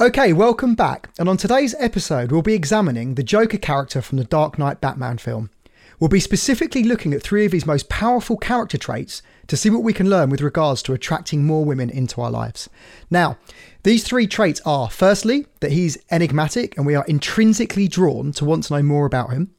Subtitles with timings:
[0.00, 1.10] Okay, welcome back.
[1.18, 5.18] And on today's episode, we'll be examining the Joker character from the Dark Knight Batman
[5.18, 5.50] film.
[5.98, 9.82] We'll be specifically looking at three of his most powerful character traits to see what
[9.82, 12.70] we can learn with regards to attracting more women into our lives.
[13.10, 13.38] Now,
[13.82, 18.62] these three traits are firstly, that he's enigmatic and we are intrinsically drawn to want
[18.64, 19.52] to know more about him.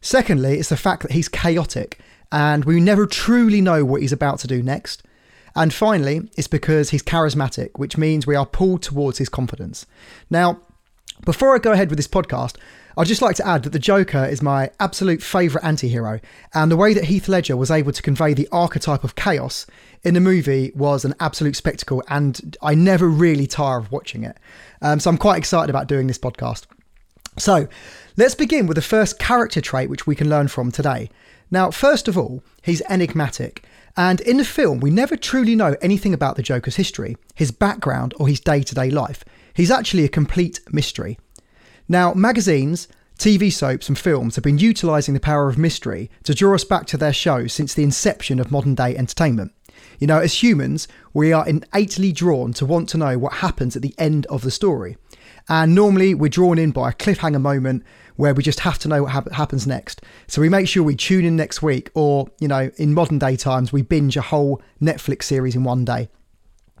[0.00, 2.00] Secondly, it's the fact that he's chaotic
[2.32, 5.02] and we never truly know what he's about to do next.
[5.56, 9.86] And finally, it's because he's charismatic, which means we are pulled towards his confidence.
[10.30, 10.60] Now,
[11.24, 12.56] before I go ahead with this podcast,
[12.96, 16.20] I'd just like to add that the Joker is my absolute favourite anti hero,
[16.52, 19.66] and the way that Heath Ledger was able to convey the archetype of chaos
[20.04, 24.36] in the movie was an absolute spectacle, and I never really tire of watching it.
[24.80, 26.66] Um, so I'm quite excited about doing this podcast.
[27.36, 27.66] So
[28.16, 31.10] let's begin with the first character trait which we can learn from today.
[31.50, 33.64] Now, first of all, he's enigmatic.
[33.96, 38.12] And in the film, we never truly know anything about the Joker's history, his background,
[38.18, 39.24] or his day to day life.
[39.54, 41.18] He's actually a complete mystery.
[41.88, 46.54] Now, magazines, TV soaps, and films have been utilising the power of mystery to draw
[46.54, 49.52] us back to their shows since the inception of modern day entertainment.
[50.00, 53.82] You know, as humans, we are innately drawn to want to know what happens at
[53.82, 54.96] the end of the story.
[55.48, 57.84] And normally we're drawn in by a cliffhanger moment
[58.16, 60.02] where we just have to know what ha- happens next.
[60.26, 63.36] So we make sure we tune in next week, or, you know, in modern day
[63.36, 66.08] times, we binge a whole Netflix series in one day.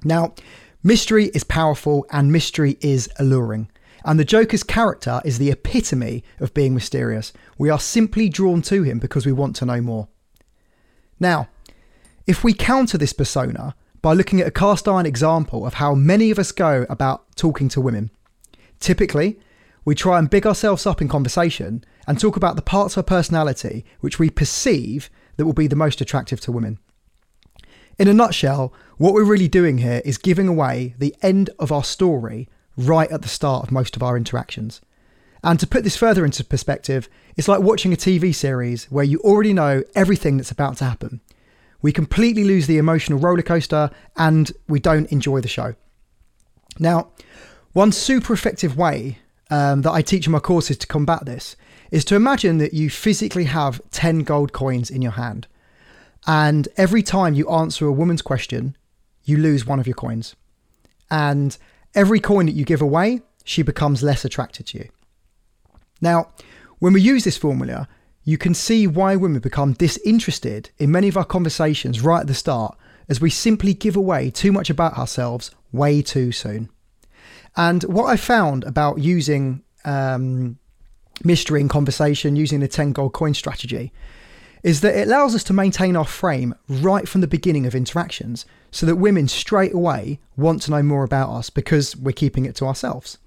[0.04, 0.34] Now,
[0.82, 3.70] mystery is powerful and mystery is alluring.
[4.04, 7.32] And the Joker's character is the epitome of being mysterious.
[7.56, 10.08] We are simply drawn to him because we want to know more.
[11.18, 11.48] Now,
[12.26, 16.30] if we counter this persona by looking at a cast iron example of how many
[16.30, 18.10] of us go about talking to women,
[18.84, 19.38] typically
[19.84, 23.04] we try and big ourselves up in conversation and talk about the parts of our
[23.04, 26.78] personality which we perceive that will be the most attractive to women.
[27.98, 31.84] In a nutshell, what we're really doing here is giving away the end of our
[31.84, 34.80] story right at the start of most of our interactions.
[35.42, 39.18] And to put this further into perspective, it's like watching a TV series where you
[39.20, 41.20] already know everything that's about to happen.
[41.82, 45.74] We completely lose the emotional roller coaster and we don't enjoy the show.
[46.78, 47.10] Now,
[47.74, 49.18] one super effective way
[49.50, 51.56] um, that I teach in my courses to combat this
[51.90, 55.46] is to imagine that you physically have 10 gold coins in your hand.
[56.26, 58.76] And every time you answer a woman's question,
[59.24, 60.34] you lose one of your coins.
[61.10, 61.58] And
[61.94, 64.88] every coin that you give away, she becomes less attracted to you.
[66.00, 66.28] Now,
[66.78, 67.88] when we use this formula,
[68.22, 72.34] you can see why women become disinterested in many of our conversations right at the
[72.34, 76.70] start as we simply give away too much about ourselves way too soon.
[77.56, 80.58] And what I found about using um,
[81.22, 83.92] mystery in conversation, using the 10 gold coin strategy,
[84.62, 88.46] is that it allows us to maintain our frame right from the beginning of interactions
[88.70, 92.56] so that women straight away want to know more about us because we're keeping it
[92.56, 93.18] to ourselves.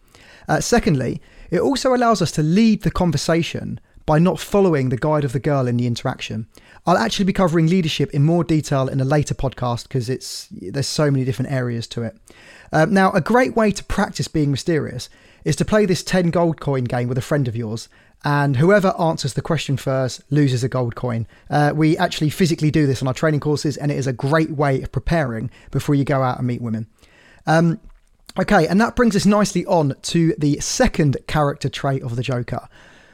[0.48, 1.22] Uh, secondly,
[1.52, 5.40] it also allows us to lead the conversation by not following the guide of the
[5.40, 6.47] girl in the interaction.
[6.88, 10.88] I'll actually be covering leadership in more detail in a later podcast because it's there's
[10.88, 12.18] so many different areas to it.
[12.72, 15.09] Uh, now, a great way to practice being mysterious
[15.44, 17.90] is to play this 10 gold coin game with a friend of yours,
[18.23, 21.28] and whoever answers the question first loses a gold coin.
[21.50, 24.51] Uh, we actually physically do this on our training courses, and it is a great
[24.51, 26.88] way of preparing before you go out and meet women.
[27.45, 27.79] Um,
[28.39, 32.69] okay, and that brings us nicely on to the second character trait of the Joker,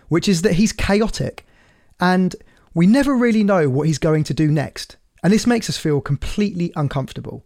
[0.08, 1.46] which is that he's chaotic,
[2.00, 2.36] and
[2.74, 4.97] we never really know what he's going to do next.
[5.24, 7.46] And this makes us feel completely uncomfortable.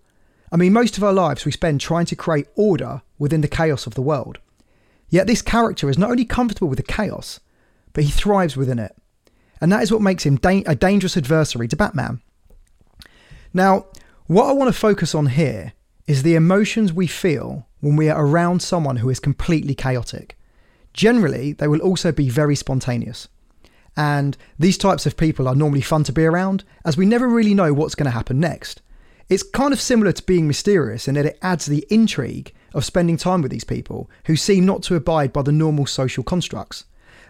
[0.52, 3.86] I mean, most of our lives we spend trying to create order within the chaos
[3.86, 4.40] of the world.
[5.10, 7.40] Yet this character is not only comfortable with the chaos,
[7.94, 8.96] but he thrives within it.
[9.60, 12.22] And that is what makes him da- a dangerous adversary to Batman.
[13.54, 13.88] Now,
[14.28, 15.74] what I want to focus on here
[16.06, 20.37] is the emotions we feel when we are around someone who is completely chaotic.
[20.98, 23.30] Generally, they will also be very spontaneous.
[23.96, 27.54] And these types of people are normally fun to be around, as we never really
[27.54, 28.82] know what's going to happen next.
[29.30, 33.18] It's kind of similar to being mysterious in that it adds the intrigue of spending
[33.18, 36.86] time with these people who seem not to abide by the normal social constructs.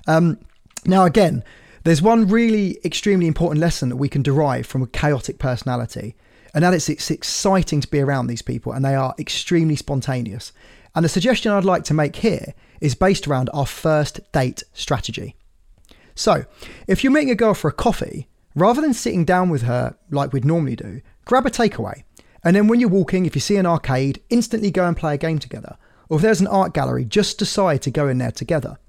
[0.08, 0.40] Um,
[0.86, 1.44] now, again,
[1.84, 6.16] there's one really extremely important lesson that we can derive from a chaotic personality,
[6.54, 10.54] and that is it's exciting to be around these people and they are extremely spontaneous.
[10.98, 15.36] And the suggestion I'd like to make here is based around our first date strategy.
[16.16, 16.46] So,
[16.88, 20.34] if you're meeting a girl for a coffee, rather than sitting down with her like
[20.34, 22.02] we'd normally do, grab a takeaway.
[22.44, 25.20] And then when you're walking, if you see an arcade, instantly go and play a
[25.20, 25.78] game together.
[26.10, 28.80] Or if there's an art gallery, just decide to go in there together.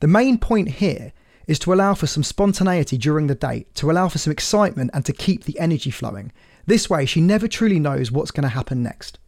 [0.00, 1.12] The main point here
[1.46, 5.06] is to allow for some spontaneity during the date, to allow for some excitement and
[5.06, 6.32] to keep the energy flowing.
[6.66, 9.20] This way, she never truly knows what's going to happen next.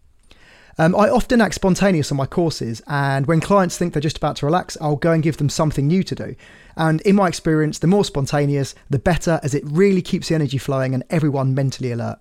[0.76, 4.36] Um, I often act spontaneous on my courses, and when clients think they're just about
[4.36, 6.34] to relax, I'll go and give them something new to do.
[6.76, 10.58] And in my experience, the more spontaneous, the better, as it really keeps the energy
[10.58, 12.18] flowing and everyone mentally alert.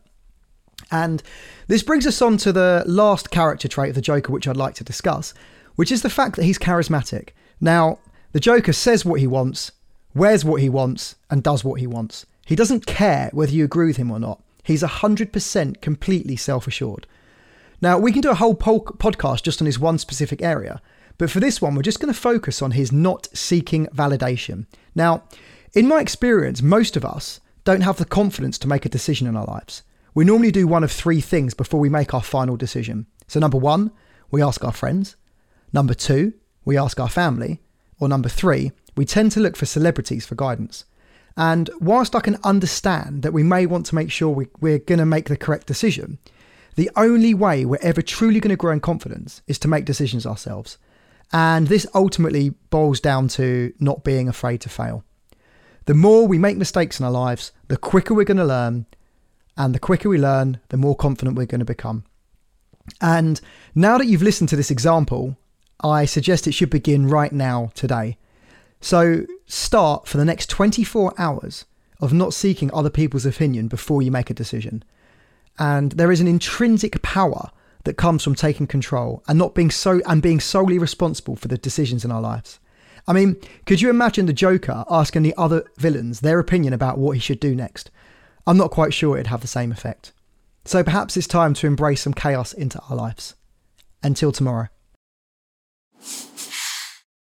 [0.91, 1.23] And
[1.67, 4.75] this brings us on to the last character trait of the Joker, which I'd like
[4.75, 5.33] to discuss,
[5.75, 7.29] which is the fact that he's charismatic.
[7.59, 7.99] Now,
[8.33, 9.71] the Joker says what he wants,
[10.13, 12.25] wears what he wants, and does what he wants.
[12.45, 14.43] He doesn't care whether you agree with him or not.
[14.63, 17.07] He's 100% completely self assured.
[17.83, 20.81] Now, we can do a whole podcast just on his one specific area,
[21.17, 24.67] but for this one, we're just going to focus on his not seeking validation.
[24.95, 25.23] Now,
[25.73, 29.35] in my experience, most of us don't have the confidence to make a decision in
[29.35, 29.83] our lives.
[30.13, 33.05] We normally do one of three things before we make our final decision.
[33.27, 33.91] So, number one,
[34.31, 35.17] we ask our friends.
[35.73, 36.31] Number two,
[36.63, 37.59] we ask our family.
[37.99, 40.85] Or number three, we tend to look for celebrities for guidance.
[41.35, 44.99] And whilst I can understand that we may want to make sure we, we're going
[44.99, 46.17] to make the correct decision,
[46.75, 50.25] the only way we're ever truly going to grow in confidence is to make decisions
[50.25, 50.77] ourselves.
[51.31, 55.03] And this ultimately boils down to not being afraid to fail.
[55.85, 58.85] The more we make mistakes in our lives, the quicker we're going to learn.
[59.57, 62.05] And the quicker we learn, the more confident we're going to become.
[63.01, 63.39] And
[63.75, 65.37] now that you've listened to this example,
[65.83, 68.17] I suggest it should begin right now, today.
[68.81, 71.65] So start for the next 24 hours
[71.99, 74.83] of not seeking other people's opinion before you make a decision.
[75.59, 77.49] And there is an intrinsic power
[77.83, 81.57] that comes from taking control and not being so and being solely responsible for the
[81.57, 82.59] decisions in our lives.
[83.07, 83.35] I mean,
[83.65, 87.39] could you imagine the Joker asking the other villains their opinion about what he should
[87.39, 87.91] do next?
[88.47, 90.13] I'm not quite sure it'd have the same effect.
[90.65, 93.35] So perhaps it's time to embrace some chaos into our lives.
[94.01, 94.69] Until tomorrow.